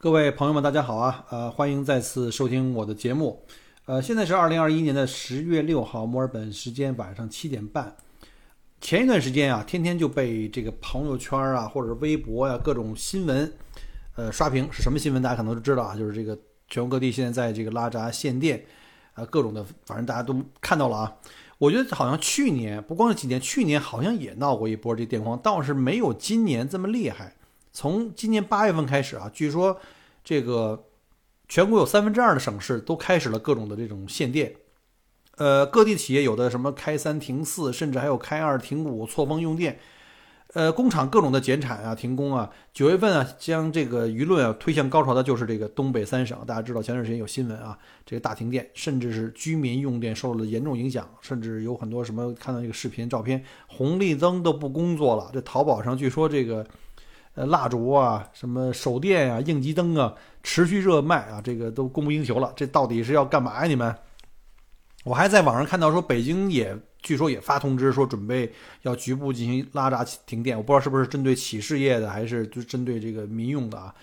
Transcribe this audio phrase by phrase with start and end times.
[0.00, 1.26] 各位朋友们，大家好啊！
[1.28, 3.44] 呃，欢迎再次收听我的节目。
[3.86, 7.96] 呃，现在是二零二一年的十月六号，墨尔本时间晚上七点半。
[8.80, 13.52] 前一段时间啊，天天就被这个朋友圈啊，或者微博呀各种新闻，
[14.14, 15.20] 呃，刷屏是什么新闻？
[15.20, 16.38] 大家可能都知道啊，就是这个
[16.68, 18.64] 全国各地现在在这个拉闸限电，
[19.14, 21.16] 啊，各种的，反正大家都看到了啊。
[21.58, 27.34] 我觉得好像去年不光是几年，去年好像也闹过一波这电荒，倒是没有今年这么厉害。
[27.72, 29.78] 从今年八月份开始啊，据说
[30.24, 30.86] 这个
[31.48, 34.54] 全国有三分之二的省市都开始了各种的这种限电，
[35.36, 39.78] 呃，各地企业有的什么开三停四，甚至还有开二停五，错峰用电，
[40.52, 42.50] 呃，工厂各种的减产啊、停工啊。
[42.72, 46.38] 九月份啊，将这个舆论啊推向高潮的就是这个东北三省。
[46.46, 55.30] 大家知道前段时间有新闻啊，这个大停电，甚至是居民用电受了严重影响，甚至有很多什么看到这个视频照片，红绿灯都不工作了。
[55.32, 56.66] 这淘宝上据说这个。
[57.38, 62.52] 呃，蜡烛啊，什么手电啊，应急灯啊，持续热卖啊，这个都供不应求了。
[62.56, 63.68] 这到底是要干嘛呀？
[63.68, 63.94] 你们？
[65.04, 70.56] 我还在网上看到说，北京也据说也发通知说，准备要局部进行拉闸停电。
[70.56, 73.94] 我不知道是不是针对企事业的，还是就针对这个民用的啊？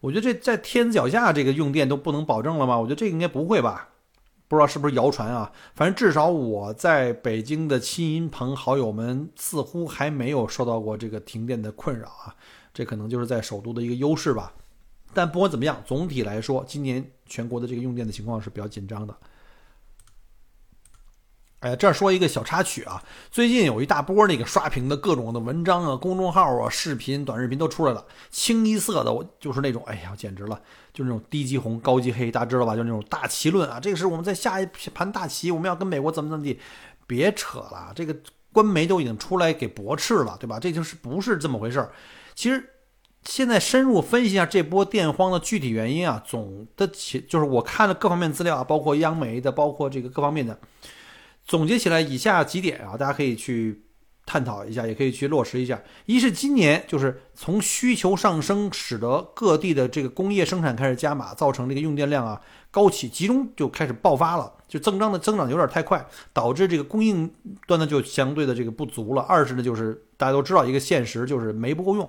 [0.00, 2.78] 我觉得这在天子脚下，这个用电都不能保证了吗？
[2.78, 3.90] 我觉得这应该不会吧？
[4.48, 5.52] 不知道是不是谣传啊？
[5.74, 12.34] 反正至少我在北京的亲朋好友们似乎还没有受到过这个停电的困扰啊。
[12.72, 14.52] 这可能就是在首都的一个优势吧，
[15.12, 19.16] 但不管怎么样，总体来说，今年全国的这个用电的情况是比较紧张的。
[21.60, 30.58] 哎，这儿说一个小插曲啊，最近有一大波那个刷屏的各种的文章啊、公众号啊、视频、短视频都出来了，清一色的，我就是那种，哎呀，简直了，
[30.94, 32.74] 就是那种低级红、高级黑，大家知道吧？
[32.74, 36.58] 就那种大旗论啊，这个是我们在下一盘大棋，我们要跟美国怎么怎么地，
[37.06, 38.16] 别扯了，这个
[38.52, 40.58] 官媒都已经出来给驳斥了，对吧？
[40.58, 41.92] 这就是不是这么回事儿。
[42.40, 42.70] 其实，
[43.22, 50.58] 现在深入分析一下这波电荒的具体原因啊，总的起就是我看了各方面资料啊，包括央媒的，包括这个各方面的，
[51.44, 53.82] 总结起来以下几点啊，大家可以去
[54.24, 55.78] 探讨一下，也可以去落实一下。
[56.06, 62.40] 一是今年就是从需求上升，使得各地的这个工业生产开始加码，造成这个用电量啊
[62.70, 66.02] 高起，集中就开始爆发了，就增长的增长有点太快，
[66.32, 67.30] 导致这个供应
[67.66, 69.20] 端呢就相对的这个不足了。
[69.20, 70.02] 二是呢就是。
[70.20, 72.06] 大家都知道一个现实，就是煤不够用，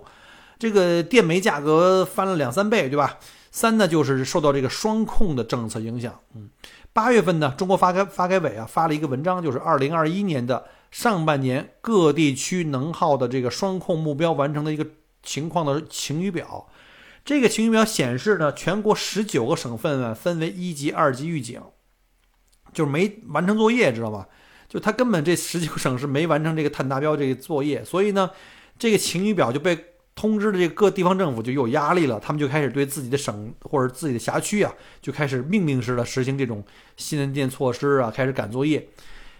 [0.62, 3.18] 这个电煤价格翻了两三倍，对吧？
[3.50, 6.20] 三呢，就是受到这个双控的政策影响。
[6.36, 6.52] 嗯，
[6.94, 14.86] 八月份呢，中国发改发改委啊发了一个文章，就是二零二一年的上半年各地区能耗的这个双控目标完成的一个
[15.24, 16.70] 情况的晴雨表。
[17.26, 21.60] 这个晴雨表显示呢，全国十九个省份啊分为一级、二级预警，
[22.72, 24.28] 就是没完成作业，知道吧？
[24.70, 28.30] 就他根本这十九个省市没完成这个碳达标这个作业，所以呢，
[28.78, 29.91] 这个晴雨表就被
[30.22, 34.72] 通知的这个各地方政府就有压力了，他们就开始对自己的省或者自己的辖区啊，
[35.02, 36.64] 就开始命令式的实行这种
[36.96, 38.88] 限电措施啊，开始赶作业。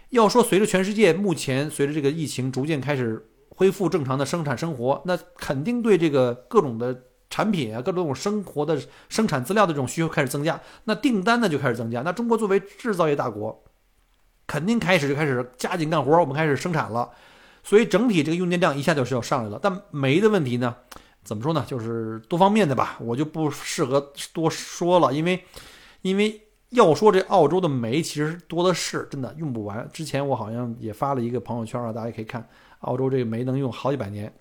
[0.08, 8.76] 要说随着全世界目前随着这个疫情逐渐开始恢复正常的生产生活，那肯定对这个各种的产品啊，各种生活的
[9.08, 12.02] 生产资料的这种需求开始增加，那订单呢就开始增加。
[12.02, 13.62] 那中国作为制造业大国。
[14.44, 17.08] 肯定开始就开始加紧干活，我们开始生产了，
[17.62, 19.58] 所以整体这个用电量一下就是要上来了。
[19.62, 20.74] 但煤的问题呢，
[21.22, 21.64] 怎么说呢？
[21.66, 25.44] 就是多方面的吧，我就不适合多说了，因为，
[26.02, 26.40] 因为
[26.70, 29.88] 要说这澳洲的煤其实多的是，真的用不完。
[29.92, 32.48] 之前我好像也发了一个朋友圈啊，大家可以看，
[32.80, 34.32] 澳洲这个煤能用好几百年，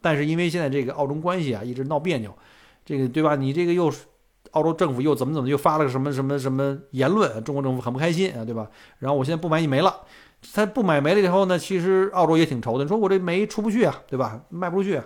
[0.00, 2.36] 但是因为现在这个澳中关系啊一直闹别扭，
[2.84, 3.36] 这个对吧？
[3.36, 3.92] 你这个又。
[4.52, 7.44] 澳洲政府又怎么怎么又发了个什么什么什么言论？
[7.44, 8.66] 中国政府很不开心啊，对吧？
[8.98, 9.94] 然后我现在不买你煤了，
[10.52, 12.84] 他不买煤了以后呢，其实澳洲也挺愁的。
[12.84, 14.40] 你说我这煤出不去啊，对吧？
[14.48, 15.04] 卖不出去，啊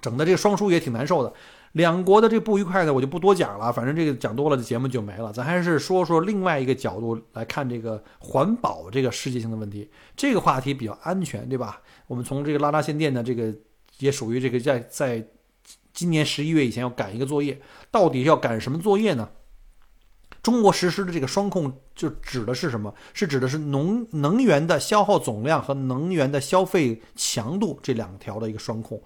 [0.00, 1.32] 整的这个双输也挺难受的。
[1.72, 3.72] 两国的这不愉快呢，我就不多讲了。
[3.72, 5.32] 反正这个讲多了，这节目就没了。
[5.32, 9.90] 咱还是说说另外一个角度来看这个环保这个世界性的问题。
[10.16, 11.80] 这个话题比较安全，对吧？
[12.06, 13.52] 我们从这个拉拉限电的这个
[13.98, 15.26] 也属于这个在在。
[15.94, 17.56] 今年十一月以前要赶一个作业，
[17.88, 19.28] 到底要赶什么作业呢？
[20.44, 22.94] 中国实施的这个双控就指的是什么？
[23.14, 29.02] 是指的是能能源的消耗总量和能源的消费强度这两条的一个双控。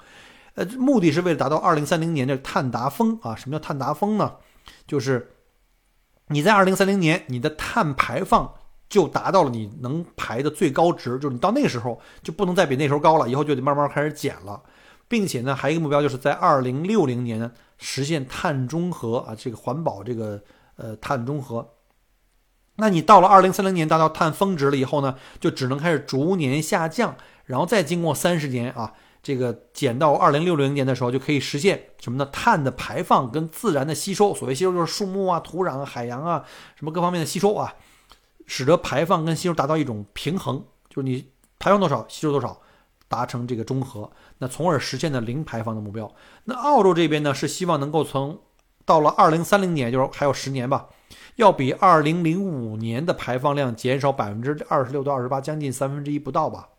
[0.54, 3.36] 呃，目的是为了达到二零三零年的碳达峰啊。
[3.36, 4.34] 什么叫碳达峰呢？
[4.84, 5.30] 就是
[6.26, 8.52] 你在二零三零年你的碳排放
[8.88, 14.60] 就达到了你能排的最高值，就是你到那个时候就不能再比那时候高了，以后就得慢慢开始减了。
[15.06, 20.42] 并且呢，还有一个目标，就是在二零六零年实现碳中和啊，这个环保这个
[20.78, 21.74] 呃碳中和。
[22.76, 27.14] 那你到了二零三零年达到碳峰值了以后呢，就只能开始逐年下降，
[27.44, 28.94] 然后再经过三十年啊。
[29.20, 32.24] 这个减到二零六零年的时候，就可以实现什么呢？
[32.32, 36.44] 碳的排放跟自然的吸收，所谓吸收就是树木啊、土壤啊、海洋啊，
[36.76, 37.74] 什么各方面的吸收啊，
[38.46, 41.28] 使得排放跟吸收达到一种平衡，就是你
[41.58, 42.58] 排放多少，吸收多少，
[43.08, 46.10] 达成这个中和，那从而实现的零排放的目标。
[46.44, 48.40] 那澳洲这边呢，是希望能够从
[48.88, 50.88] 到了二零三零年，就是还有十年吧，
[51.36, 56.70] 要比二零零五年的排放量减少百分之二十六到二十八，将近三分之一不到吧。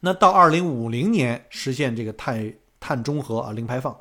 [0.00, 3.92] 那到二零五零年实现这个碳碳中和啊，零排放，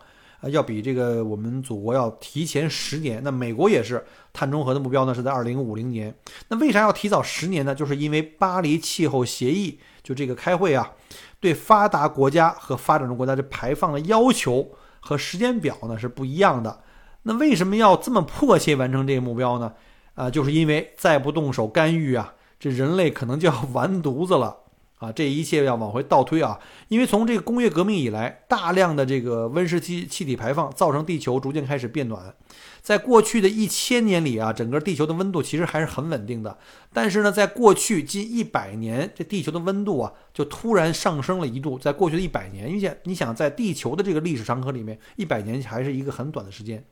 [0.42, 3.22] 啊，要比这个我们祖国要提前十年。
[3.24, 4.04] 那美国也是
[4.34, 6.12] 碳中和的目标呢，是在二零五零年。
[6.48, 7.76] 那为啥要提早十年呢？
[7.76, 10.92] 就是因为巴黎气候协议就这个开会啊，
[11.40, 16.82] 对发达国家和发展中国家这排放的要求和时间表呢是不一样的。
[17.24, 19.74] 那为什么要这么迫切完成这个目标呢？
[20.16, 24.58] 啊，就是因为再不动手干预啊，这人类可能就要 完犊子了。
[25.00, 26.60] 啊，这一切要往回倒推啊，
[26.90, 32.36] 因为从这个工业革命以来，大量的这个温室气气体排放造成地球逐渐开始变暖。
[32.82, 36.58] 在过去的一千年里啊，整个地球的温度其实还是很稳定的。
[36.92, 41.80] 但是呢，在过去近一百年，这地球的温度啊，就突然上升了一度。
[41.80, 46.84] 在过去的一百年，你想，你想在地球的这个历史长河里面，一百年还是一个很短的时间，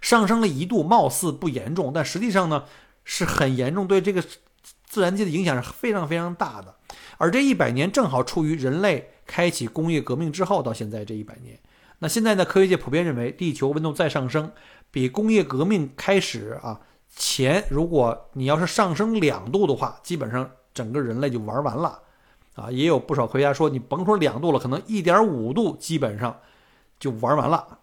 [0.00, 2.62] 上升了一度，貌似不严重，但实际上呢，
[3.02, 4.22] 是很严重，对这个。
[4.96, 6.74] 自然界的影响是非常非常大的，
[7.18, 11.60] 而这一百年正好处于人类开启工业革命之后到现在这一百年。
[11.98, 14.50] 那现在呢，科学界普遍认为，地球温度再上升，
[14.90, 16.80] 比工业革命开始啊
[17.14, 22.00] 前，如果你要是上升两度的话，基本上整个人类就玩完了。
[22.54, 26.34] 啊，也有不少科学家说，你甭说两度了，可能一点五度基本上
[26.98, 27.80] 就玩完了。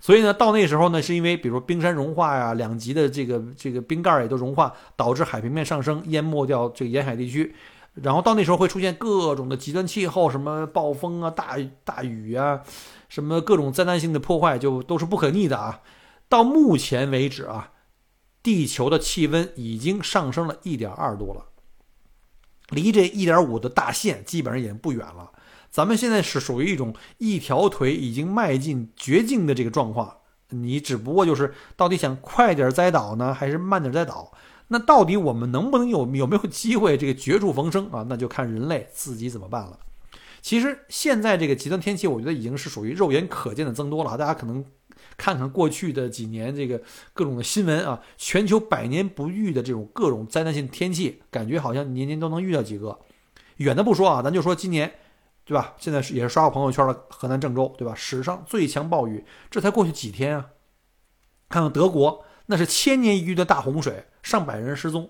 [0.00, 7.54] 所以呢，到那时候呢，是因为比如冰山融化呀，两极的这个这个冰盖也都融化，导致海平面上升，淹没掉这个沿海地区。
[7.94, 12.60] 然后到那时候会出现各种的极端气候，什么暴风啊、大大雨啊，
[13.08, 15.80] 什么各种灾难性的破坏，就都是不可逆的啊。
[16.28, 17.70] 到目前为止啊，
[18.42, 21.46] 地球的气温已经上升了一点二度了，
[22.68, 25.32] 离这一点五的大线基本上已经不远了。
[25.76, 30.10] 咱们现在是属于一种一条腿已经迈进绝境的这个状况，
[30.48, 34.32] 你只不过就是到底想快点栽倒呢，还是慢点栽倒？
[34.68, 38.06] 那到底我们能不能有有没有机会这个绝处逢生啊？
[38.08, 39.78] 那就看人类自己怎么办了。
[40.40, 44.16] 其实现在这个极端天气，我觉得已经是属于肉眼可见的增多了。
[44.16, 44.64] 大家可能
[45.18, 46.80] 看看过去的几年这个
[47.12, 52.98] 各种的新闻啊，全球百年不遇的这种各种灾难性天气，感觉好像年年都能遇到几个。
[53.58, 54.90] 远的不说啊，咱就说今年。
[55.46, 55.74] 对吧？
[55.78, 57.94] 现在是也是刷过朋友圈的河南郑州，对吧？
[57.94, 60.46] 史上最强暴雨，这才过去几天啊！
[61.48, 65.08] 看看德国，那是千年一遇的大洪水，上百人失踪。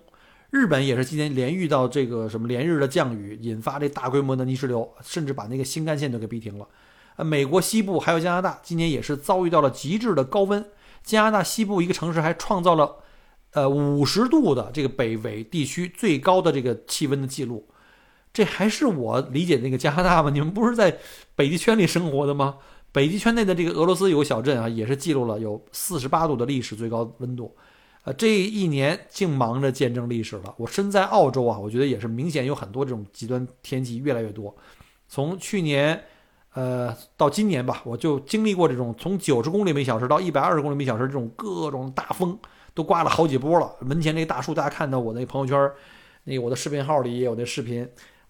[0.51, 6.67] 日本也是今年连遇到这个什么连日的降雨，引发这大规模的泥石流，甚至把那个新干线都给逼停了。
[7.15, 10.63] 呃，美国西部还有加拿大，今年也是遭遇到了极致的高温。
[11.03, 12.97] 加拿大西部一个城市还创造了，
[13.53, 17.67] 呃，五十度的这个北纬地区最高的这个气温的记录。
[18.33, 20.29] 这还是我理解那个加拿大吗？
[20.29, 20.95] 你们不是在
[21.35, 22.57] 北极圈里生活的吗？
[22.91, 27.55] 北极圈内的这个俄罗斯有个小镇啊，也是记录了有四十八度的历史最高温度。
[28.03, 30.53] 呃，这一年净忙着见证历史了。
[30.57, 34.55] 我身在澳洲啊，我觉得也是明显有很多这种极端天气越来越多。
[35.09, 36.01] 从去年，
[36.53, 42.37] 呃，到今年吧，我就经历过这种从九十公里每小时到一百二十公里每小时这种各种大风，
[42.73, 43.75] 都刮了好几波了。
[43.81, 45.71] 门前那大树，大家看到我那朋友圈，
[46.23, 47.87] 那我的视频号里也有那视频。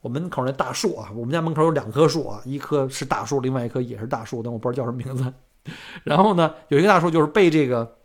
[0.07, 5.33] 我门口那大树啊，我们家门口有两棵树啊，一棵是大树，另外一棵也是大树，但我不知道叫什么名字。
[6.05, 7.97] 然后呢，有一个大树就是被这个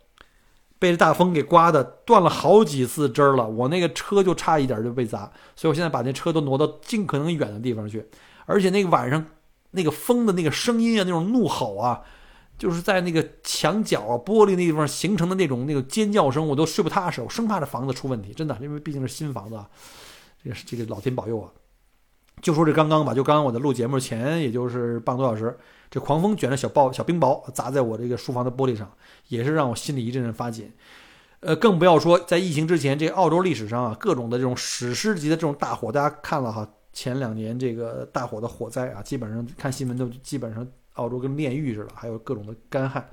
[0.79, 8.05] 被这大风给刮的断了好几次枝了，我那个车就差一点就被砸，所以我现在把那车都挪到尽可能远的地方去。
[8.45, 9.25] 而且那个晚上
[9.71, 12.01] 那个风的那个声音啊，那种怒吼啊，
[12.57, 19.69] 就是在那个墙角啊、玻璃那地方形成的那种那个尖叫声，我都睡不踏实，我生怕这房子出问题，真的，因为毕竟是新房子，啊，
[20.43, 21.49] 这个这个老天保佑啊。
[22.41, 25.57] 就说这刚刚吧，就刚刚我在录节目前，也就是半个多小时，
[25.89, 28.91] 这狂风卷着小暴小冰雹砸在我这个书房的玻璃上，
[29.29, 30.69] 也是让我心里一阵阵发紧。
[31.39, 43.09] 呃，更不要说在疫情之前，这澳洲历史上啊，各种的这种史诗级的这种大火，大家看了哈，前两年这个大火的火灾啊，基本上看新闻都基本上澳洲跟炼狱似的，还有各种的干旱。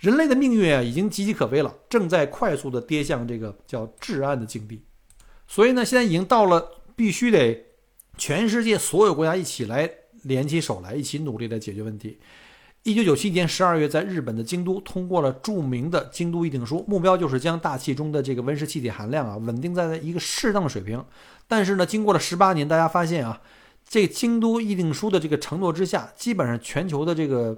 [0.00, 4.84] 人类的命运啊，已经岌岌可危了，正在快速的跌向这个叫至暗的境地。
[5.46, 7.71] 所以呢，现在已经到了必须得。
[8.16, 9.90] 全世界所有国家一起来
[10.22, 12.18] 联起手来，一起努力来解决问题。
[12.84, 21.04] 一九九七年十二月，在日本的京都通过了著名的《京都议定书》，目标就是将大气中的这个温室气体含量啊稳定在一个适当的水平。
[21.46, 23.40] 但是呢，经过了十八年，大家发现啊，
[23.88, 27.56] 这京都议定书的这个承诺之下，基本上全球的这个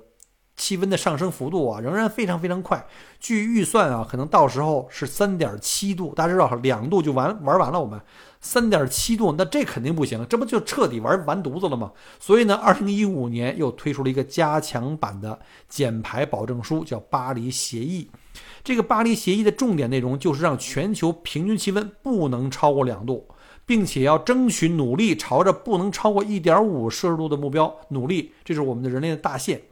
[0.56, 2.86] 气温的上升幅度啊，仍然非常非常快。
[3.18, 7.80] 据预算啊，可能到时候是三点七度，大家知道两度就完玩完了。
[7.80, 7.98] 我们
[8.44, 11.90] 三点七度，那这肯定不行，这不就彻底玩完犊子了吗？
[12.20, 18.10] 所以呢，二零一五年又推出了一个加强版的减排保证书，叫巴黎协议。
[18.62, 23.26] 这个巴黎协议的重点内容就是让全球平均气温不能超过两度。
[23.66, 29.62] 并且要争取努力朝着不能超过一点五摄氏度的目标努力，这是我们的人类的大限。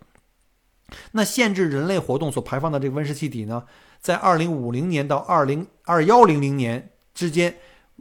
[1.10, 3.64] 那限制人类活动所排放的这个温室气体呢，
[4.00, 7.54] 在二零五零年到二零二幺零零年之间，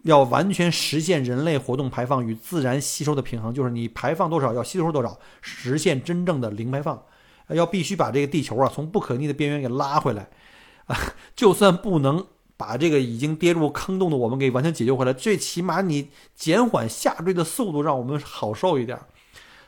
[0.03, 7.01] 要完全实现人类活动排放与自然吸收的平衡，就是你排放多少要吸收多少，实现真正的零排放。
[7.49, 10.29] 要必须把这个地球啊从不可逆的边缘给拉回来
[10.85, 10.97] 啊，
[11.35, 12.25] 就算不能。
[12.57, 18.99] 把这个已经跌入坑洞的我们给完全解救回来，最起码你减缓下坠的速度，让我们好受一点。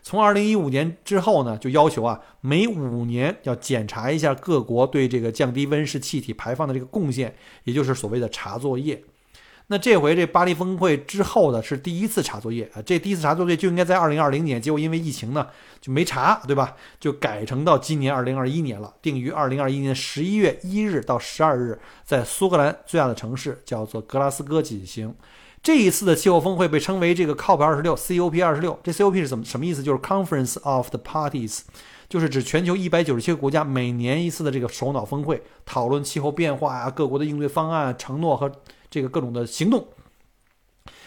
[0.04, 9.04] 从二零一五年之后呢，就要求啊，每五年要检查一下各国对这个降低温室气体排放的这个贡献，也就是所谓的查作业。
[9.67, 12.82] 那这回这巴黎峰会之后呢，是第一次查作业啊。
[12.86, 15.48] 这第一次查作业就应该在二零二零年，结果因为疫情呢
[15.79, 16.75] 就没查，对吧？
[17.00, 25.15] 就改成到今年二零二一年了，定于二零二一年十一月一日到十二日，在苏格兰最大的城市叫做格拉斯哥举行。
[25.63, 28.77] 这一次的气候峰会被称为这个 COP 二十六，COP 二十六。
[28.84, 29.82] 这 COP 是怎么什么意思？
[29.82, 31.62] 就是 Conference of the Parties，
[32.10, 38.51] 就是指全球一百九十七个国家每年一次的这个首脑峰会，讨论气候变化啊，各国的应对方案、承诺和。
[38.93, 39.88] 这个各种的行动，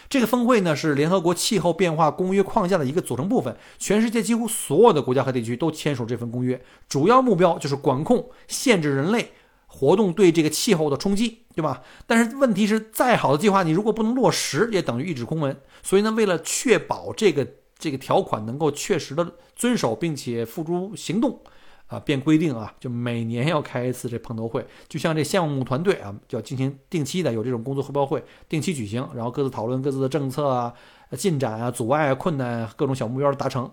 [0.09, 9.31] 这个峰会呢是联合国气候变化公约框架的一个组成部分，全世界几乎所有的国家和地区都签署这份公约，主要目标就是管控、限制人类
[9.67, 11.81] 活动对这个气候的冲击，对吧？
[12.05, 15.57] 但是问题是，再好的计划，你如果不能落实，也等于一纸空文。
[15.81, 17.47] 所以呢，为了确保这个
[17.79, 21.39] 这个条款能够确实的遵守，并且付诸行动。
[21.87, 30.73] 啊，变规定啊，就每年要开一次这碰头会，就像这项目团队啊，就要进行定期的有这种工作汇报会，定期举行，然后各自讨论各自的政策啊、
[31.17, 33.71] 进展啊、阻碍啊、困难、啊各种小目标的达成。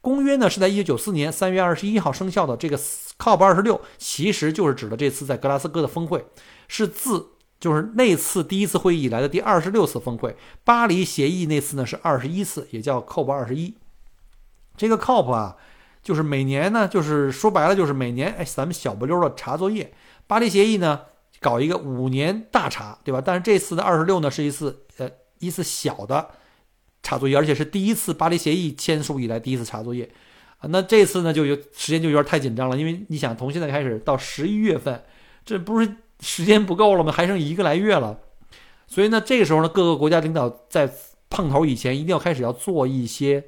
[0.00, 6.24] 公约呢是在一九九四年三月二十一号生效的，这个 COP 二十六其实就是指的这次在格拉斯哥的峰会，
[6.66, 7.26] 是自
[7.60, 10.34] 就是那次第一次会议以来的第二十六次峰会。
[10.64, 13.74] 巴黎协议那次呢是二十一次，也叫 COP 二十一。
[14.78, 15.58] 这个 COP 啊。
[16.04, 19.90] 就是每年呢，就是说白了，就是每年，哎，咱们小不溜的查作业。
[20.26, 21.00] 巴黎协议呢，
[21.40, 23.22] 搞一个五年大查，对吧？
[23.24, 26.28] 但是这次的二十六呢，是一次呃一次小的
[27.02, 30.08] 查作业，而且是第一次巴黎协议签署以来第一次查作业
[30.58, 30.68] 啊。
[30.68, 35.02] 那这次呢，就有时间就有点太紧张了，因为你想从现在开始到十一月份，
[35.46, 37.10] 这不是时间不够了吗？
[37.10, 38.18] 还剩一个来月了，
[38.86, 40.92] 所以呢，这个时候呢，各个国家领导在
[41.30, 43.44] 碰头以前，一定要开始要做一些。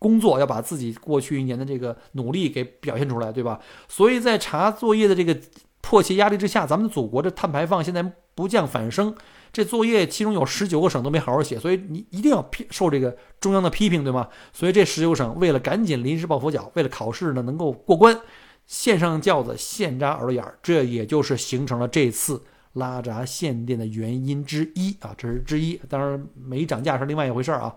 [0.00, 3.60] 工作要把自己过去一年的这个努力给表现出来，对吧？
[3.86, 5.38] 所以在查作业的这个
[5.82, 8.02] 迫切压力之下，咱们祖国的碳排放现在
[8.34, 9.14] 不降反升，
[9.52, 14.28] 这作业其中有十九个省都没好好写，所以你一定要批受这个中央的批评，对吗？
[14.52, 18.18] 所以这十九省为了赶紧临时抱佛脚，为了考试呢能够过关，
[18.66, 22.42] 线上轿子现扎耳朵眼儿，这也就是形成了这次
[22.74, 25.78] 拉闸限电的原因之一啊，这是之一。
[25.88, 27.74] 当然没涨价是另外一回事儿啊。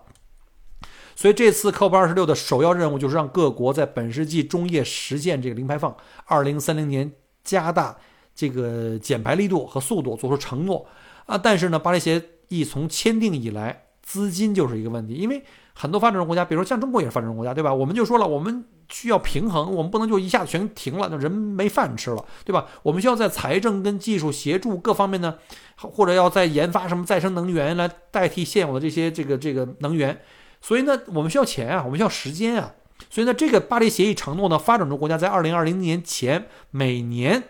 [1.16, 7.10] 所以这次 COP 二十六的首要任务就是让各国在本世纪中叶实现这个零排放，二零三零年
[7.44, 7.96] 加大
[8.34, 10.86] 这个减排力度和速度，做出承诺
[11.26, 11.38] 啊。
[11.38, 15.42] 但是呢，巴黎协议从签订以来，资金就是一个问题，因为
[15.72, 17.72] 很多发展中国家，比如说像中国也是发展中国家，对吧？
[17.72, 22.66] 我们就说了，我们需要平衡，我们不能就一下子全停了，那人没饭吃了，对吧？
[22.82, 25.36] 我们需要在财政跟技术协助各方面呢，
[25.76, 30.20] 或者要在研发什么再生能源来代替现有的这些这个这个能源。
[30.66, 32.72] 所以呢，我们需要钱啊，我们需要时间啊。
[33.10, 37.42] 所以呢，这个巴黎协议承诺呢，发展中国家在二零二零年前每年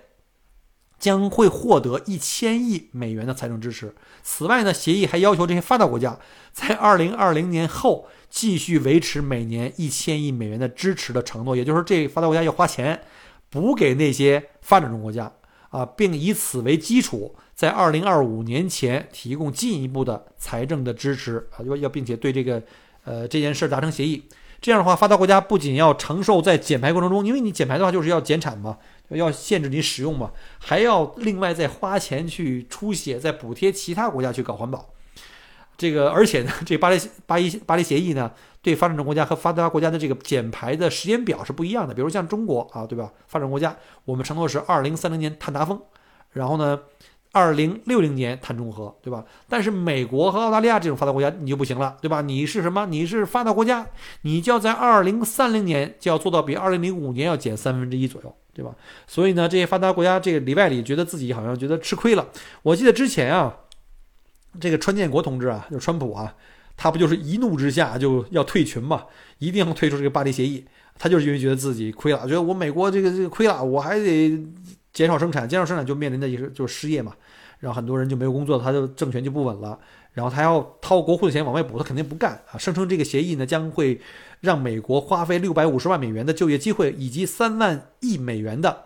[0.99, 3.95] 将会获得一千亿美元的财政支持。
[4.25, 6.19] 此外呢，协议还要求这些发达国家
[6.53, 13.01] 在二零二零年后继续维持每年一千亿美元的支持的承诺，也就是，这发达国家要花钱
[13.49, 15.33] 补给那些发展中国家
[15.69, 22.61] 啊，并以此为基础，在二零二五年前提供进一步的财政的支持啊，要要并且对这个。
[23.05, 24.25] 呃，这件事达成协议，
[24.61, 28.79] 这样的话，发达国家不仅要承受在减排过程中，因为你减排的话就是要减产嘛，
[29.11, 34.91] 要限制你使用嘛，还要另外再花钱去出血，再补贴其他国家去搞环保。
[35.77, 38.31] 这个，而且呢， 这巴黎巴黎巴黎协议呢，
[38.63, 41.93] 对发展中国家和发达国家的这个减排的时间表是不一样的。
[41.93, 43.13] 比如像中国啊，对吧？
[43.27, 45.81] 发展国家，我们承诺是二零三零年碳达峰，
[46.31, 46.79] 然后呢，
[47.35, 49.25] 二零六零年碳中和，对吧？
[49.49, 52.23] 但是美国和澳大利亚这种发达国家你就不行了，对吧？
[52.23, 52.87] 你是什么？
[52.87, 53.85] 你是发达国家，
[54.23, 58.73] 你就要在二零三零年就要做到比二零零五年要减三分之一左右，对吧？
[59.09, 62.29] 所以呢，这些发达国家这个里外里觉得自己好像觉得吃亏了。
[62.63, 63.53] 我记得之前啊，
[64.61, 66.33] 这个川建国同志啊，就川普啊，
[66.77, 69.07] 他不就是一怒之下就要退群嘛，
[69.39, 70.65] 一定要退出这个巴黎协议。
[70.97, 74.41] 他就是因为觉得自己亏了，觉得我美国这个这个亏了，我还得
[74.95, 77.13] 减少生产，减少生产就面临的也是就是失业嘛，
[77.59, 79.79] 然后很多人就没有工作，他就政权就不稳了，
[80.13, 84.01] 然后他要掏国库的钱往外补，他肯定不干啊，声称这个协议呢将会
[84.41, 88.85] 让美国花费六百五十万美元的就业机会以及三万亿美元的，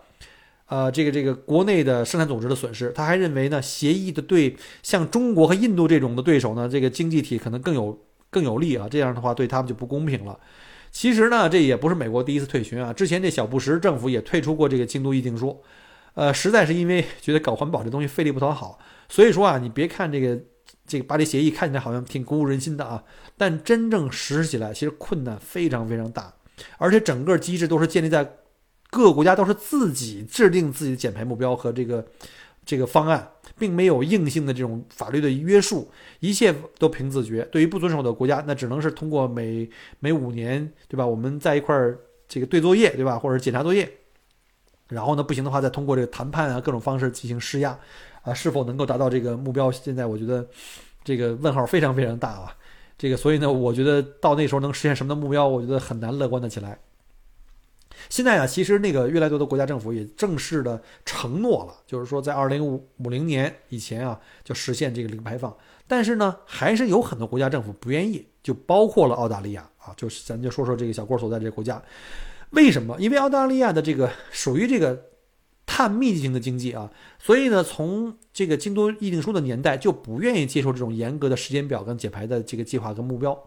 [0.65, 7.97] 呃这个这个国内的生产总值的损失，他还认为呢协议的对像中国和印度这种的对手呢这个经济体可能更有
[8.31, 10.39] 更有利啊，这样的话对他们就不公平了。
[10.91, 12.91] 其实呢，这也不是美国第一次退群啊。
[12.91, 15.61] 之前这小布什政府也退出过这个京都议定书，
[16.19, 18.77] 呃，实在是因为觉得搞环保这东西费力不讨好。
[19.07, 20.37] 所以说啊，你别看这个
[20.85, 23.01] 这个巴黎协议看起来好像挺鼓舞人心的啊，
[23.37, 26.33] 但真正实施起来其实困难非常非常大，
[26.77, 28.23] 而且整个机制都是建立在
[28.89, 32.05] 各个国家都是自己制定自己的减排目标和这个。
[32.65, 37.41] 这个方案并没有硬性的这种法律的约束，一切都凭自觉。
[37.51, 39.67] 对于不遵守的国家，那只能是通过每
[39.99, 41.03] 每五年，对吧？
[41.03, 41.97] 我们在一块儿
[42.27, 43.17] 这个对作业，对吧？
[43.17, 43.91] 或者检查作业，
[44.89, 47.79] 然后呢，不行的话，再通过这个谈判啊各种方式进行施压，
[48.23, 49.71] 啊，是否能够达到这个目标？
[49.71, 50.45] 现在我觉得
[51.03, 52.53] 这个问号非常非常大啊。
[52.97, 56.77] 这个，所以呢，我觉得到那时候能实现什么的目标，我觉得很难乐观的起来。
[58.09, 65.55] 现在啊，其实那个越来越多的国家政府也正式的承诺了，就是说在二零五五零年以前啊，就实现这个零排放。
[65.87, 69.93] 但是呢，还是有很多国家政府不愿意，就包括了澳大利亚啊。
[69.95, 71.81] 就是咱就说说这个小郭所在这个国家，
[72.51, 72.95] 为什么？
[72.99, 75.05] 因为澳大利亚的这个属于这个
[75.65, 76.89] 碳密集型的经济啊，
[77.19, 83.37] 所以呢，从这个京都议定书的年代就不愿意接受这种严格的时间表跟减排的这个计划跟目标。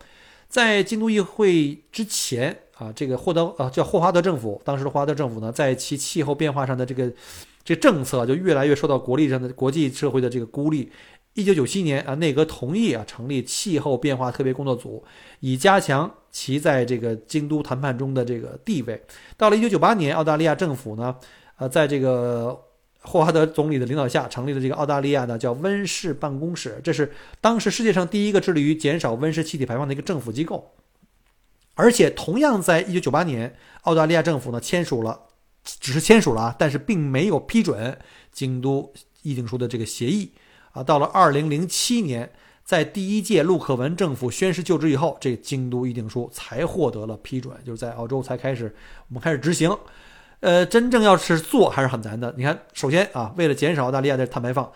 [0.48, 2.58] 在京都议会之前。
[2.78, 7.12] 啊，这个霍德啊，叫霍华德政府，当时的霍华德政府呢，在其气候变化上的这个
[7.62, 10.90] 这政策就越来越受到国力上的国际社会的这个孤立。
[11.34, 15.04] 一九九七年啊，内阁同意啊成立气候变化特别工作组，
[15.38, 19.00] 以加强其在这个京都谈判中的这个地位。
[19.36, 21.14] 到了一九九八年，澳大利亚政府呢，
[21.58, 22.58] 呃，在这个
[23.02, 30.72] 霍华德总理的领导下，成立了这个澳大利亚呢叫温室办公室，这是当时世界上第一个致力于减少温室气体排放的一个政府机构。
[31.74, 35.18] 而且，同样在一九九八年，澳大利亚政府呢签署了，
[35.64, 37.98] 只是签署了啊，但是并没有批准
[38.30, 38.92] 京都
[39.22, 40.32] 议定书的这个协议
[40.72, 40.82] 啊。
[40.82, 42.30] 到了二零零七年，
[42.64, 48.74] 在第一届陆克文政府宣誓就职以后，这京都议定书才获得了批准，就是在澳洲才开始
[49.08, 49.70] 我们开始执行。
[50.40, 52.34] 呃，真正要是做还是很难的。
[52.36, 54.70] 你看，首先啊，为了减少澳大利亚的碳排放，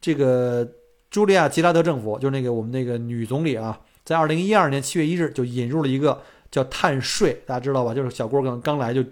[0.00, 0.66] 这个
[1.10, 6.20] 茱莉亚·吉拉德政府，就是那个我们那个女总理啊，在二零一二年七月一日就引入了一个。
[6.50, 7.92] 叫碳税，大家知道吧？
[7.92, 9.04] 就是小郭刚刚来就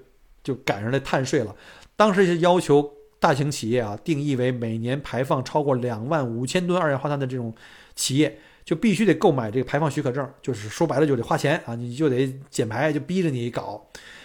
[0.42, 1.54] 就赶上那碳税了。
[1.94, 7.54] 当时是要求大型企业啊，定义为每年排放超过两万五千吨二氧化碳的这种
[7.96, 10.30] 企业，就必须得购买这个排放许可证。
[10.40, 13.84] 就是说白了，就得花钱啊，你就得减排，就逼着你搞。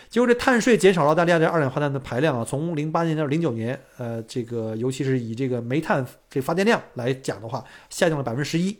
[0.09, 8.77] 结果这碳税减少了澳大利亚的二氧化碳的排量啊，从零八年到零九年，呃，这个尤其是以这个煤炭这发电量来讲的话，下降了百分之十一。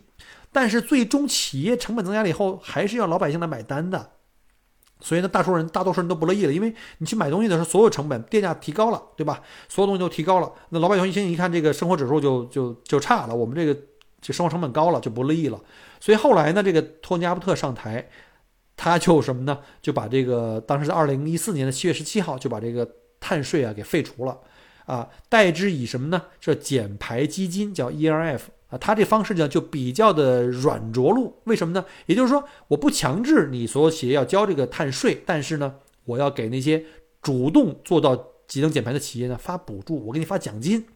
[0.52, 4.10] 但是最终企业成本增加了以后，还是要老百姓来买单的。
[5.00, 9.40] 所以呢，大多数人大多数人都不乐意了，因为你去买东西的时候，所有成本电价提高了，对吧？
[9.68, 13.74] 所有东西都提高了，那老百姓一听一看这个生活指数就就就差了，我们这个
[14.22, 15.60] 这生活成本高了就不乐意了。
[16.00, 18.08] 所以后来呢，这个托尼阿伯特上台，
[18.76, 19.58] 他就什么呢？
[19.82, 24.38] 就把这个当时在二零一四年的七月十七号就把这个碳税啊给废除了，
[24.86, 26.22] 啊，代之以什么呢？
[26.40, 28.40] 这减排基金叫 ERF。
[28.72, 31.84] 啊，他这方式呢就比较的软着陆，为什么呢？
[32.06, 35.74] 也就是说，我不强制你所有企业要交这个碳税，但是呢，
[36.06, 36.82] 我要给那些
[37.20, 38.16] 主动做到
[38.48, 40.86] 节能减排的企业呢发补助，我给你发奖金。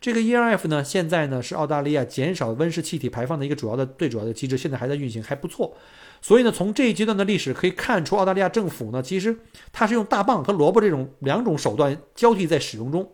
[0.00, 5.76] 这个 ERF 呢，现在呢是澳大利亚减少温室气体排放的一个主要的、最主要的机制，现在还在运行，还不错。
[6.20, 9.36] 所以呢，从这一阶段的历史可以看出，澳大利亚政府呢，其实
[9.72, 13.10] 它是用大棒和萝卜这种两种手段交替在使用中。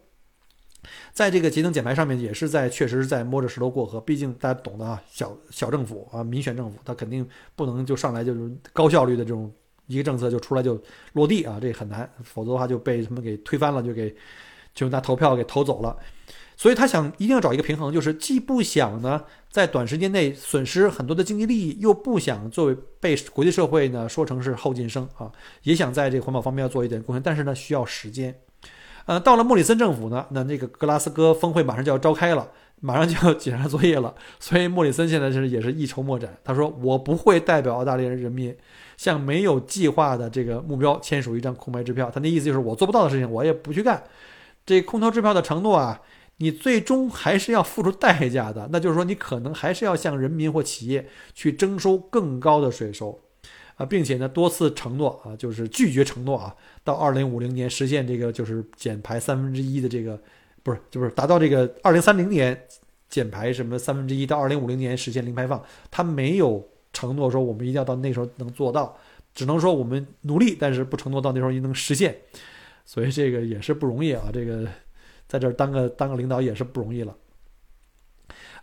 [1.12, 4.01] 在这个节能减排上面，也是在确实是在摸着石头过河。
[4.01, 9.53] 毕竟大家懂得啊，小小政府啊，民选政府，他肯定不能就上来就是高效率的这种
[9.87, 10.81] 一个政策就出来就
[11.14, 14.14] 落地啊，这很难，否则的话就被他们给推翻了，就给
[14.73, 15.97] 就拿投票给投走了。
[16.59, 25.31] 所以他想一定要找一个平衡，就是既不想呢在短时间内损失很多的经济利益，又不想作为被国际社会呢说成是后进生啊，
[25.62, 28.35] 也想在这个环保方面要做一点贡献，但是呢需要时间。
[29.07, 32.47] 呃，到了莫里森政府呢，那那个格拉斯哥峰会马上就要召开了，
[32.81, 36.37] 马上就要检查作业了，所以莫里森现在是也是一筹莫展。
[36.44, 38.55] 他说：“我不会代表澳大利亚人民
[38.99, 44.03] 向没有计划的这个目标签署一张空白支票。”他那意思就是我做不到的事情，我也不去干。
[44.66, 45.99] 这空头支票的承诺啊，
[46.38, 48.68] 你最终还是要付出代价的。
[48.72, 53.20] 那就是说，你可能还是要向人民或企业去征收更高的税收
[53.77, 60.20] 啊，并且呢，多次承诺啊，就是拒绝承诺啊，到二零五零年实现这个就是减排三分之一的这个。
[60.64, 62.61] 不是，就是达到这个二零三零年
[63.09, 68.98] 减排什么三分之一，到二零五零年实现零排放，他没有承诺说我们一定要到那时候能做到，
[69.35, 72.14] 只能说我们努力，但是不承诺到那时候一定能实现，
[72.85, 74.24] 所以这个也是不容易啊。
[74.31, 74.66] 这个
[75.29, 77.14] 在这儿当个当个领导也是不容易了。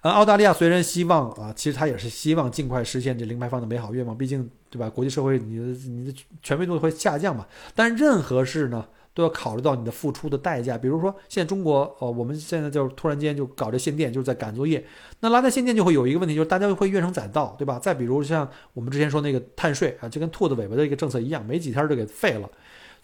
[0.01, 4.89] 呃，澳大利亚虽然希望啊，其实他也是希望尽快实现这零排放的美好愿望，毕竟对吧？
[4.89, 7.47] 国际社会你的你的权威度会下降嘛。
[7.73, 8.85] 但任何事呢？
[9.15, 14.85] 都要考虑到你的付出的代价，比如说现在中国，呃，我们现在就突然间就搞这限电，就是在赶作业。
[15.21, 17.79] 那拉在限电就会有一个问题，就是大家会怨声载道，对吧？
[17.79, 22.49] 再比如像我们之前说那个碳税啊，就跟兔子尾巴的一个政策一样，没几天就给废了。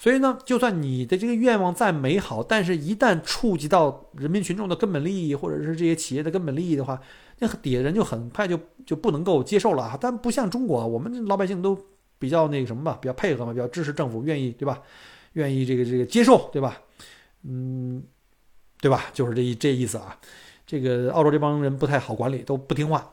[0.02, 7.00] 所以呢，就算你的这个愿望再美好，但是一旦触及到人民群众的根本利益，或者是这些企业的根本利益的话，
[7.38, 9.96] 那底下人就很快就就不能够接受了啊。
[10.02, 11.78] 但不像中国，我们老百姓都
[12.18, 14.82] 比较那个什么吧，比较配合嘛，比较支持政府，愿意对吧？
[15.34, 16.82] 愿意这个这个接受对吧？
[17.44, 18.02] 嗯，
[18.80, 19.06] 对吧？
[19.14, 20.18] 就是这这意思啊。
[20.66, 23.08] 这个澳洲这帮人不太好管理，都不听话。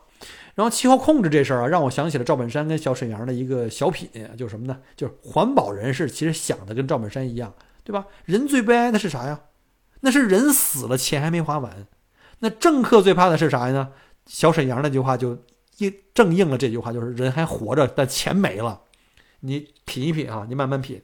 [0.58, 4.76] 然后气候控制这事儿啊，让我想起了赵本山跟小沈阳的一个小品，就是什么呢？
[4.96, 8.06] 就是环保人士其实想的跟赵本山一样，对吧？
[8.24, 9.42] 人最悲哀的是啥呀？
[10.00, 11.86] 那是人死了，钱还没花完。
[12.40, 13.90] 那政客最怕的是啥呢？
[14.26, 15.38] 小沈阳那句话就
[15.76, 18.80] 应正应了这句话，就是人还活着，但钱没了。
[19.38, 21.00] 你品一品啊，你慢慢品。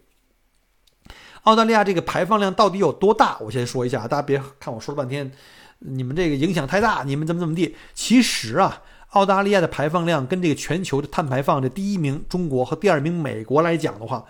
[1.44, 3.38] 澳大利亚这个排放量到底有多大？
[3.38, 5.30] 我先说一下，大家别看我说了半天，
[5.78, 7.76] 你们这个影响太大，你们怎么怎么地？
[7.94, 8.82] 其实啊，
[9.14, 14.24] 澳大利亚的排放量跟这个全球的碳排放的第一名中国和第二名美国来讲的话，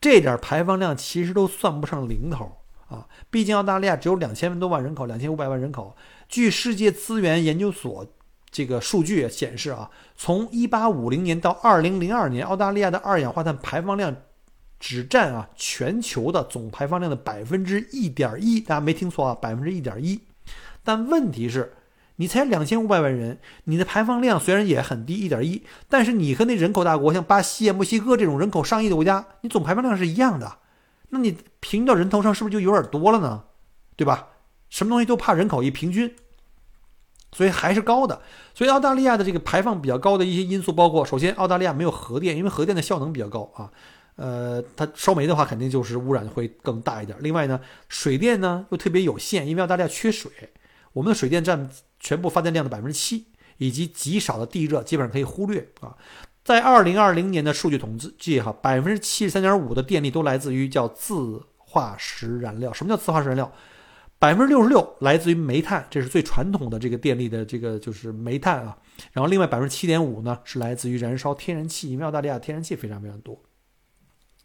[0.00, 2.50] 这点排放量其实都算不上零头
[2.88, 3.06] 啊。
[3.30, 5.96] 毕竟澳大利亚只有两千多万人口，两千五百万人口。
[6.28, 8.06] 据世界资源研究所
[8.50, 14.14] 这个数据显示啊，从一八五零年到二零零二年，澳大利亚的二氧化碳排放量。
[14.82, 20.18] 只占啊全球的总排放量的百分之一点一，大家没听错啊，百分之一点一。
[20.82, 21.74] 但问题是，
[22.20, 30.58] 你才两千五百万人，你的排放量虽然也很低，一点一，但是你和那人口大国像巴西、墨西哥这种人口上亿的国家，你总排放量是一样的，
[31.08, 33.44] 那你平到人头上是不是就有点多了呢？
[33.96, 34.28] 对吧？
[34.68, 36.14] 什么东西都怕人口一平均，
[37.32, 38.20] 所以还是高的。
[38.54, 43.70] 所以澳大利亚的这个排放比较高的一些因素包括，首先澳大利亚没有核电，因为核电的效能比较高啊。
[44.16, 47.16] 呃，它烧煤的话，肯定就是污染会更大一点。
[47.22, 50.30] 另外呢，水电呢又特别有限，因为澳大利亚缺水，
[50.92, 53.26] 我们的水电占全部发电量的百分之七，
[53.58, 55.94] 以及极少的地热基本上可以忽略啊。
[56.42, 62.72] 在二零二零年的数据统计哈，百分之七十三点五的电力都来自于叫自化石燃料。
[62.72, 63.52] 什么叫自化石燃料？
[64.18, 68.76] 百分之六十六来自于煤炭，这是最传统的这个电力的这个就是煤炭啊。
[69.12, 73.40] 然后另外百分之七点五呢是来自于燃烧天然气，因为澳大利亚天然气非常非常多。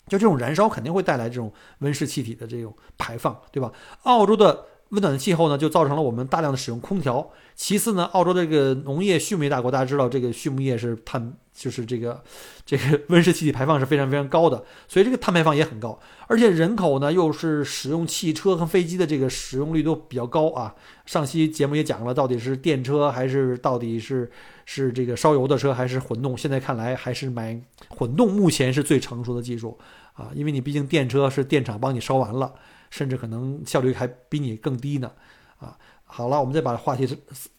[0.08, 3.72] 就这种燃烧肯定会带来这种温室气体的这种排放，对吧？
[4.04, 7.32] 澳洲的温暖的气候呢，就造成了我们大量的使用空调。
[7.56, 12.22] 其次呢，澳洲这个农业畜牧业大国，大家知道这个畜牧业是碳，就是这个
[12.66, 15.98] 这个 温室气体排放是非常非常高的，所以这个碳排放也很高。
[16.28, 20.76] 而且人口呢又是使用汽车和飞机的这个使用率都比较高啊。
[21.06, 24.30] 上期节目也讲了，到底是电车还是到底是。
[24.68, 26.36] 是这个烧油的车还是混动？
[26.36, 27.56] 现在看来还是买
[27.88, 29.78] 混动，目前是最成熟的技术
[30.14, 30.32] 啊！
[30.34, 32.52] 因为你毕竟电车是电厂帮你烧完了，
[32.90, 35.12] 甚至可能效率还比你更低呢
[35.58, 35.78] 啊！
[36.04, 37.08] 好了，我们再把话题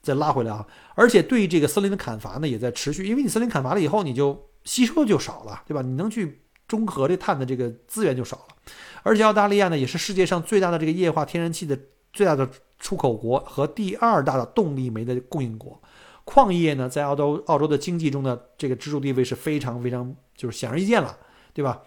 [0.00, 0.66] 再拉回来啊！
[0.94, 5.82] 而且对这个森林的砍伐呢，也在持续，因为你森林砍伐了以后，你就吸收就少了，对吧？
[5.82, 8.56] 你能去中和这碳的这个资源就少了。
[9.02, 11.78] 而且澳大利亚呢，也是世界上最大的这个液化天然气的
[12.12, 15.82] 最大的出口国和第二大的动力煤的供应国。
[16.24, 21.16] 矿业呢，在澳洲澳洲的经济中的这个支柱地位是非常非常就是显而易见了，
[21.52, 21.82] 对吧？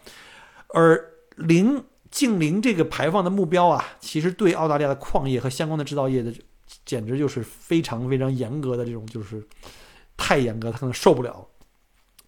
[0.70, 6.34] 而零净零这个排放的目标啊，其实对澳大利亚的矿业和相关的制造业的，
[6.86, 9.46] 简直就是非常非常严格的这种，就是
[10.18, 11.48] 太严格，他可能受不了。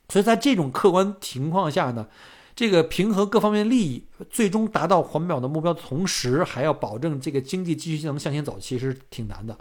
[0.09, 2.07] 所以在这种客观情况下呢，
[2.55, 9.57] 这个平衡各方面利益，最终达到环保的目标同时，还要保证这个经济继续能向前走，其实挺难的。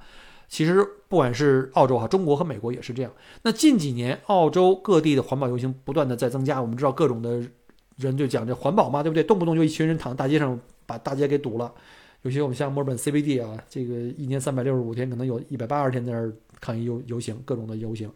[0.49, 3.13] 其实不管是澳洲哈，中国和美国也是这样。
[3.43, 6.61] 那近几年，澳洲各地的环保游行不断的在增加。
[6.61, 7.41] 我们知道各种的
[8.01, 9.23] 人就讲这环保嘛，对不对？
[9.23, 11.73] 动不动就一群人躺大街上把大街给堵了。
[12.23, 18.11] 尤其我们像墨尔本 CBD 啊，这个一年三百六十五天，可能有一百八十天在那儿抗议游游行，各种的游行。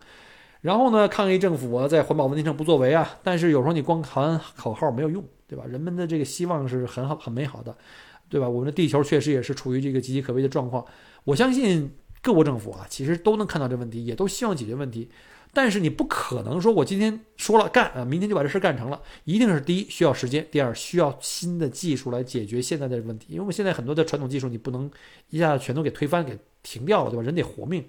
[0.60, 3.18] 然后呢，抗议政府啊在环保问题上不作为啊。
[3.22, 5.64] 但是有时候你光喊口号没有用，对吧？
[5.66, 7.74] 人们的这个希望是很好、很美好的，
[8.28, 8.48] 对吧？
[8.48, 10.84] 我们的地球确实也是处于这个岌岌可危的状况。
[11.24, 15.08] 我相信各国政府啊，其实都能看到这问题，也都希望解决问题。
[15.54, 19.00] 但是你不可能说我今天说了干啊，明天就把这事干成了。
[19.24, 23.28] 一定是第一需要时间，第二需要新的技术来解决现在的问题。
[23.30, 24.90] 因为我们现在很多的传统技术你不能
[25.30, 27.22] 一下子全都给推翻、给停掉了，对吧？
[27.22, 27.84] 人得活命。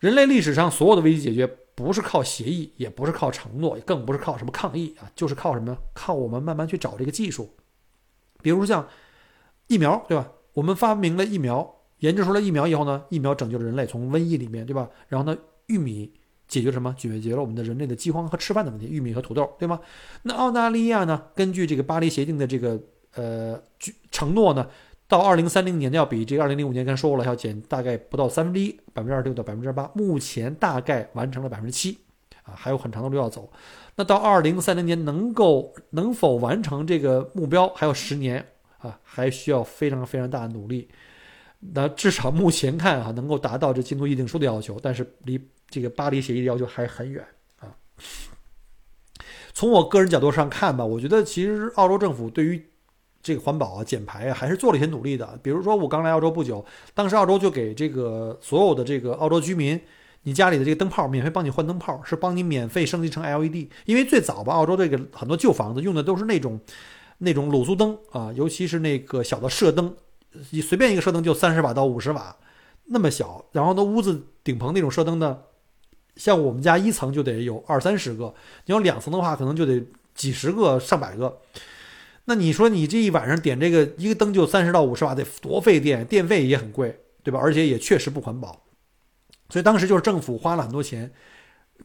[0.00, 5.76] 人类历史上所有的危机解决，不是靠协议，也不是靠承诺，更不是靠什么抗议啊，就是靠什么？
[5.94, 7.54] 靠我们慢慢去找这个技术。
[8.42, 8.86] 比如像
[9.66, 10.30] 疫苗，对吧？
[10.54, 14.88] 我们发明了疫苗，研制出了疫苗以后呢，疫苗拯救了人类从瘟疫里面，对吧？
[15.08, 16.12] 然后呢，玉米
[16.48, 16.94] 解决什么？
[16.98, 19.78] 解决了我们的人类的饥荒和吃饭的问题，玉米和土豆，对吗？
[20.22, 21.22] 那澳大利亚呢？
[21.34, 22.80] 根据这个巴黎协定的这个
[23.14, 23.62] 呃
[24.10, 24.66] 承诺呢？
[25.06, 29.90] 到二零三零年要比这个二零零五年刚才说过了，要减大概不到三分之一，百分之二十六到百分之八。
[29.94, 31.98] 目前大概完成了百分之七，
[32.42, 33.50] 啊，还有很长的路要走。
[33.96, 38.46] 那到二零三零年能够能否完成这个目标，还有十年
[38.78, 40.88] 啊，还需要非常非常大的努力。
[41.60, 47.26] 那至少目前看啊，能够达到这京都议定书的要求，但是离这个巴黎协议的要求还很远
[47.58, 47.74] 啊。
[49.52, 52.64] 从我个人角度上看吧，我觉得其实澳洲政府对于
[53.20, 55.38] 这个环保啊、减排啊，还是做了一些努力的。
[55.42, 59.78] 比如说，我刚来澳洲不久，当时澳洲就给这个所有的这个澳洲居民，
[60.22, 63.68] 你家里的这个灯泡免费帮你换灯泡，是帮你免费升级成 LED。
[63.84, 66.60] 因为最早吧，澳洲这个很多旧房子用的都是那种
[67.18, 69.94] 那种卤素灯啊，尤其是那个小的射灯，
[70.50, 72.36] 你随便一个射灯就三十瓦到五十瓦，
[72.86, 73.44] 那么小。
[73.52, 75.38] 然后呢，屋子顶棚那种射灯呢，
[76.16, 78.34] 像我们家一层就得有二三十个，
[78.66, 79.82] 你要两层的话，可能就得
[80.14, 81.38] 几十个、上百个。
[82.24, 87.40] 那你说你这一晚上点这个一个灯就三十到五十瓦，得多费电，电费也很贵，对吧？
[87.42, 88.64] 而且也确实不环保。
[89.48, 91.10] 所以当时就是政府花了很多钱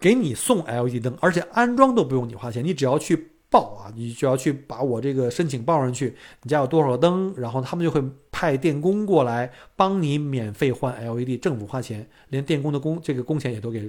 [0.01, 13.87] 给你送 LED 灯，而且安装都不用你花钱，你只要去报啊，你就要去把我这个申请报上去，你家有多少个灯，然后他们就会派电工过来帮你免费换 LED，政府花钱，连电工的工这个工钱也都给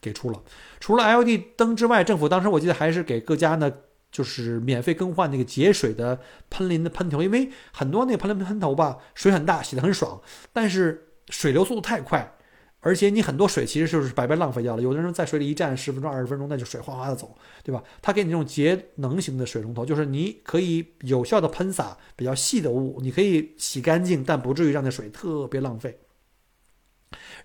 [0.00, 0.40] 给出了。
[0.78, 3.72] 除了 LED 灯之外，政府当时我记得还是给各家呢。
[4.14, 12.32] 就是免费更换那个节水的喷淋的喷头，因为很多那个喷淋喷头吧，水很大，洗得很爽，但是水流速度太快，
[12.84, 14.82] 而且你很多水其实就是白白浪费掉了。
[14.82, 17.82] 有的人在水里一站十分钟、二十分钟，那就水哗哗的走，对吧？
[18.02, 25.98] 他给你这种节能型的水龙头，就是你可以有效的喷洒比较细的雾，你可以洗干净，但不至于让那水特别浪费。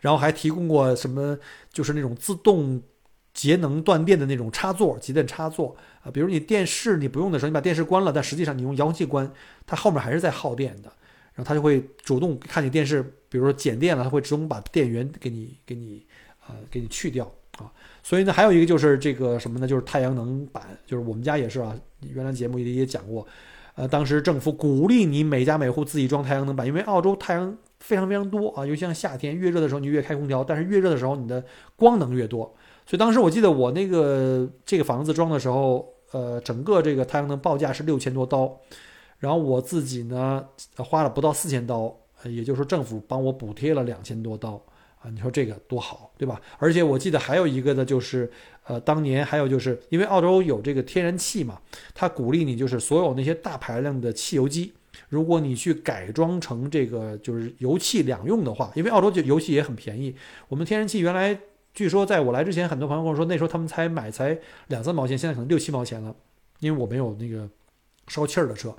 [0.02, 1.38] 然后还提供过什么，
[1.72, 2.84] 就是那种自动。
[3.32, 9.32] 节能断电的那种插座，节电插座啊，比如你电视你不用的时候，你把电视关了，但实际上你用遥控器关，
[9.66, 10.92] 它后面还是在耗电的，
[11.40, 16.06] 然后它就会主动看你电视，比如说减电了，它会自动把电源给你给你
[16.46, 17.24] 呃给你去掉
[17.58, 17.72] 啊。
[18.04, 19.66] 所以呢，还有一个就是这个什么呢？
[19.66, 21.74] 就是太阳能板，就是我们家也是啊，
[22.14, 23.26] 原来节目里也讲过，
[23.76, 31.42] 呃，当时政府鼓励你每家每户自己装太阳能板，因为澳洲太阳非常非常多啊，尤其像夏天越热的时候你越开空调，但是越热的时候你的
[31.78, 32.54] 光能越多。
[32.86, 38.60] 所以当时我记得我那个这个房子装的时候，呃，整个这个太阳能报价是六千多刀，
[39.20, 40.44] 然后我自己呢
[40.78, 44.62] 花了不到四千刀，也就是说政府帮我补贴了两千多刀
[45.02, 46.42] 啊，你说这个多好，对吧？
[46.58, 48.32] 而且我记得还有一个呢，就是
[48.66, 51.60] 呃，当年还有就是因为澳洲有这个天然气嘛，
[51.94, 54.74] 它鼓励你就是所有那些大排量的汽油机，
[55.10, 60.16] 如果你去改装成这个就是油气两用的话，因为澳洲就油气也很便宜，
[60.48, 61.40] 我们天然气原来。
[61.72, 66.14] 据说在我来之前，很多朋友跟我说，那时候他们才买才两三毛钱，现在可能六七毛钱了。
[66.60, 67.48] 因为我没有那个
[68.08, 68.76] 烧气儿的车，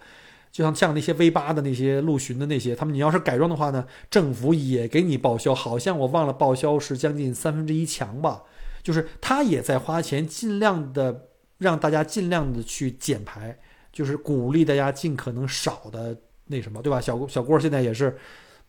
[0.51, 8.43] 就像像那些 V 八的那些陆巡的那些，他们你要是改装的话呢，政府也给你报销，好像我忘了报销是将近三分之一强吧。
[8.83, 13.59] 就是他也在花钱，尽量的让大家尽量的去减排，
[13.93, 17.01] 就是鼓励大家尽可能少的那什么，对吧？
[17.01, 18.17] 小小郭现在也是，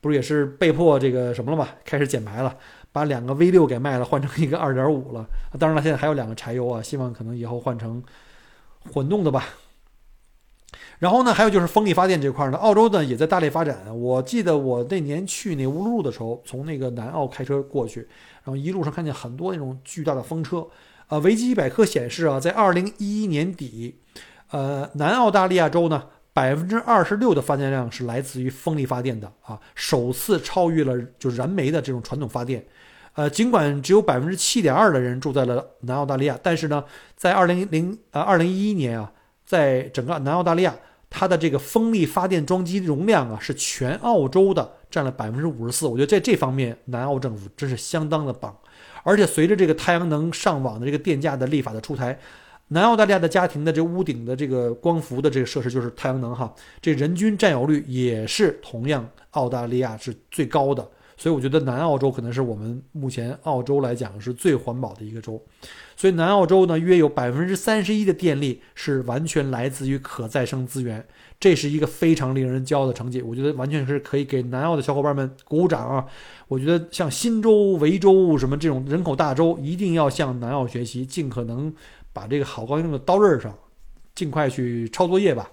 [0.01, 2.55] 不是也是被迫这个什么了嘛，开始减排了。
[2.93, 5.25] 把两个 V 六给卖了，换成一个二点五了。
[5.57, 8.03] 当然了，现在还有两个柴油啊，希望可能以后换成
[8.91, 9.45] 混动的吧。
[11.01, 13.75] 然后呢，还有就是风力发电这块呢，澳洲呢也在大力发展。
[13.99, 18.01] 我记得我那年去那乌鲁鲁的时候，从那个南澳开车过去，
[18.43, 20.67] 然后一路上看见很多那种巨大的风车。
[21.07, 23.95] 呃，维基百科显示啊，在二零一一年底，
[24.51, 26.03] 呃，南澳大利亚州呢。
[26.33, 32.65] 百分之二十六的发电量是来自于风力发电的啊，首次超越了就燃煤的这种传统发电。
[33.15, 36.85] 呃，尽管只有百分之七点二的人住在了南澳大利亚，但是呢，
[37.17, 39.11] 在二零零呃二零一一年啊，
[39.45, 40.73] 在整个南澳大利亚
[41.11, 45.85] 它的这个风力发电装机容量啊是全澳洲的占了百分之五十四。
[45.85, 48.57] 我觉得在这方面，南澳政府真是相当的棒。
[49.03, 52.17] 而且随着这个太阳能上网的这个电价的立法的出台，
[52.69, 60.89] 南澳大利亚的家庭的这屋顶的这个光伏的这个设施就是太阳能哈，这人均占有率也是同样澳大利亚是最高的。
[61.21, 65.39] 所以我觉得南澳洲可能是我们目前澳洲来讲是最环保的一个州。
[65.95, 71.05] 所以南澳洲呢，约有百分之三十一的电力是完全来自于可再生资源，
[71.39, 73.21] 这是一个非常令人骄傲的成绩。
[73.21, 76.03] 我觉得完全是可以给南澳的小伙伴们鼓鼓掌啊！
[76.47, 81.71] 我觉得像新州、维州什么这种人口大州，一定要向南澳学习，尽可能
[82.11, 83.55] 把这个好高用的刀刃上，
[84.15, 85.51] 尽快去抄作业吧。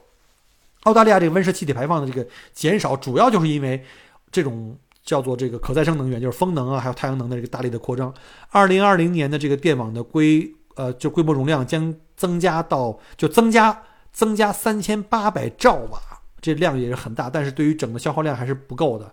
[0.85, 3.85] 澳大利亚这个温室气体排放的这个减少，主要就是因为
[4.33, 4.75] 这种。
[5.09, 8.13] 叫做这个可再生能源，就是风能啊，还有太阳能的这个大力的扩张。
[8.51, 15.99] 二零二零年的这个电网的规呃，就规模容量将增加到就增加增加三千八百兆瓦，
[16.43, 19.11] 这量也是很大，但是对于整个消耗量还是不够的。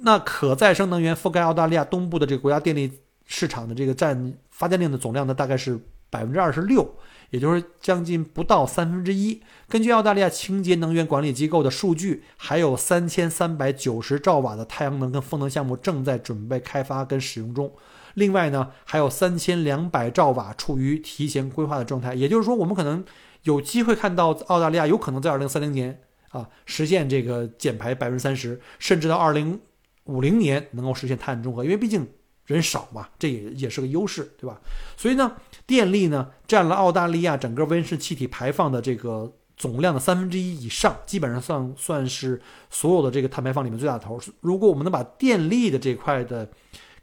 [0.00, 2.90] 那可再生能源覆盖澳大利亚东部的这个国家电力
[3.26, 5.78] 市场的这个占发电量的总量呢，大概是
[6.16, 6.94] 百分之二十六。
[7.30, 9.42] 也就是将近不到三分之一。
[9.68, 17.70] 根据澳大利亚清洁能源管理机构的数据，还有三千三百九十兆瓦的太阳能跟风能项目正在准备开发跟使用中。
[18.14, 22.14] 另外呢，还有三千两百兆瓦处于提前规划的状态。
[22.14, 23.04] 也就是说，我们可能
[23.42, 26.00] 有机会看到澳大利亚有可能在二零三零年
[26.30, 29.60] 啊实现这个减排百分之三十，甚至到二零
[30.04, 31.64] 五零年能够实现碳中和。
[31.64, 32.06] 因为毕竟
[32.46, 34.60] 人少嘛，这也也是个优势，对吧？
[34.96, 35.32] 所以呢。
[35.66, 44.20] 电力呢，占了澳大利亚整个温室气体排放的这个总量的三分之一以上，基本上算算是所有的这个碳排放里面最大头。
[44.40, 46.48] 如果我们能把电力的这块的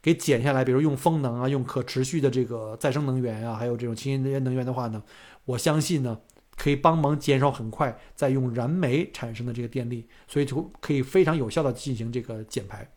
[0.00, 5.02] 给减下来，比如用风能啊，用可持续的这个再生能源啊，还有这种清洁能源的话呢，
[5.44, 6.18] 我相信呢，
[6.56, 12.88] 可以帮忙减少很快再用燃煤产生的这个电力，所以就可以非常有效的进行这个减排。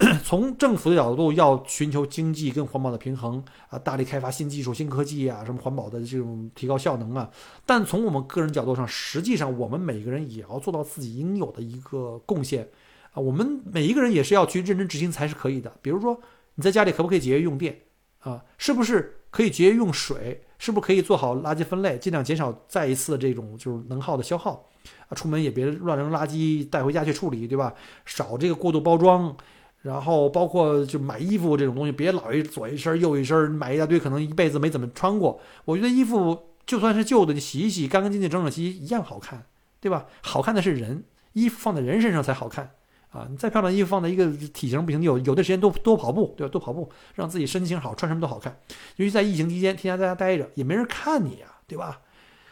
[0.24, 7.30] 从政府的角度，要寻求经济跟环保的平衡啊，大力开发新技术、新科技啊，什么环保的这种提高效能啊。
[7.66, 12.66] 但从我们个人角度上，实际上我们每个人也要做到自己应有的一个贡献
[13.12, 13.20] 啊。
[13.20, 15.70] 我们每一个人也是要去认真执行才是可以的。
[15.82, 16.18] 比如说
[16.54, 17.78] 你在家里可不可以节约用电
[18.20, 18.42] 啊？
[18.56, 20.42] 是不是可以节约用水？
[20.56, 24.66] 是不是可以做好垃圾分类，尽量减少再一次的这种就是能耗的消耗
[25.08, 25.12] 啊？
[25.14, 27.74] 出门也别乱扔垃圾，带回家去处理，对吧？
[28.06, 29.36] 少这个过度包装。
[29.82, 35.40] 然后包括就买衣服这种东西，别老一左一身右一身，买一大堆，可能一辈子没怎么穿过。
[35.64, 39.46] 我觉得衣服就算是旧的，你洗一洗，干干净净，整整齐齐，一样好看，
[39.80, 40.06] 对吧？
[40.22, 42.72] 好看的是人，衣服放在人身上才好看
[43.10, 43.26] 啊！
[43.30, 46.50] 你再漂亮衣服放在一个体型不行，有有的时间多多跑步，对吧？
[46.52, 48.56] 多跑步，让自己身形好，穿什么都好看。
[48.96, 52.00] 尤其在疫情期间，天天在家待着，也没人看你呀，对吧？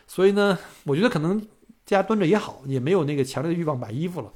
[0.07, 1.47] 所以呢，我觉得可能
[1.85, 4.33] 家蹲着也好，也没有那个强烈的欲望买衣服了。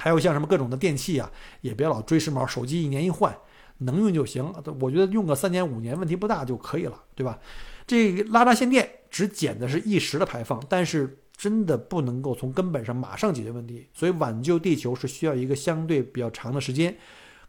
[0.00, 3.36] 还有像什么各种的电器啊，也别老追时髦，手机一年一换，
[3.78, 4.50] 能用就行。
[4.80, 7.38] 我觉得用个三年五年问题不大就可以了，对吧？
[7.86, 13.86] 这拉闸限电只减的是一时的排放，但是真的不能够从根本上马上解决问题。
[13.92, 16.96] 所以挽救地球是需要一个相对比较长的时间。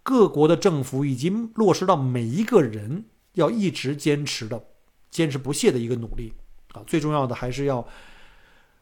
[0.03, 4.61] 各国的政府已经落实到每一个人要一直坚持的、
[5.09, 6.33] 坚持不懈的一个努力
[6.73, 6.83] 啊。
[6.85, 7.87] 最重要的还是要。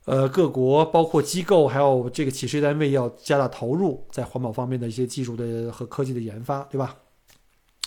[0.06, 6.96] 呃，各国包括机构，还有这个企事业单位要加大投入在环保方面的一些技术的和科技的研发，对吧？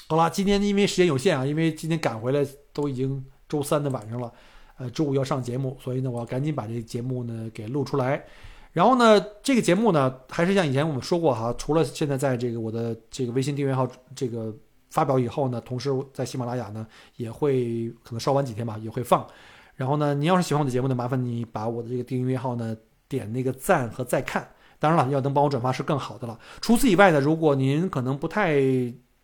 [0.09, 4.33] 好了，今天因为时间有限啊，因为今天赶回来都已经周三的晚上了，
[4.77, 8.25] 呃，周五要上节目，所以呢，我要赶紧把这个节目呢给录出来。
[8.72, 14.55] 然后呢，这个节目呢，还是像以前我们说过哈，除了现在在这个我的这个微信订阅号这个
[14.90, 19.27] 发表以后呢，同时在喜马拉雅呢也会可能稍晚几天吧，也会放。
[19.76, 22.76] 然后呢，您要是喜欢我的节目呢，麻烦你把我的这个订阅号呢
[23.08, 24.48] 点那个赞和再看。
[24.78, 26.38] 当然了，要能帮我转发是更好的了。
[26.61, 28.61] 除此以外呢，如果您可能不太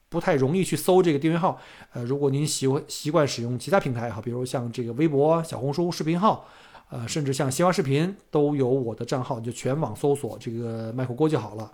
[0.08, 1.60] 不太容易去搜这个订阅号，
[1.92, 6.46] 呃，如果您习惯习惯使用其他平台哈，比如像这个微博、小红书视频号，
[6.90, 11.70] 呃，甚至像西瓜视频都有我的账号，就全网搜索这个麦克锅就好了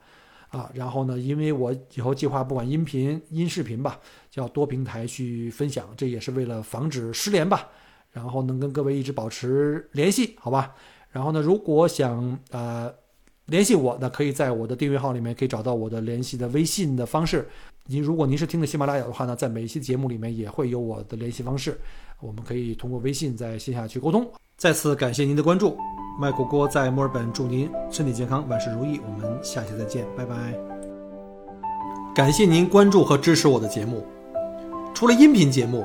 [0.49, 0.71] 啊。
[0.75, 7.69] 然后呢，因为我以后计划不管音频、音视频吧，就要多平台去分享，这也是为了防止失联吧。
[8.15, 10.73] 然后能跟各位一直保持联系，好吧？
[11.11, 12.91] 然后呢，如果想呃
[13.47, 17.47] 联系我，那可以在我的订阅号里面可以找到我的联系的微信的方式。
[17.87, 21.77] 您如果您是听的喜马拉雅的话呢，在每一期节目里面也会有我的联系方式，
[22.21, 24.27] 我们可以通过微信在线下去沟通。
[24.57, 25.77] 再次感谢您的关注，
[26.21, 29.01] 麦果锅在墨尔本祝您身体健康，万事如意。
[29.05, 30.55] 我们下期再见，拜拜。
[32.15, 34.07] 感谢您关注和支持我的节目，
[34.95, 35.85] 除了音频节目。